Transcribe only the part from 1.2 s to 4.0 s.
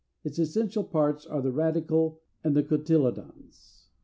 are the Radicle and the Cotyledons.